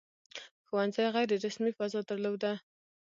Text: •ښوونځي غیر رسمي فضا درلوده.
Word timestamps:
•ښوونځي 0.67 1.05
غیر 1.15 1.29
رسمي 1.45 1.71
فضا 1.77 1.99
درلوده. 2.09 2.53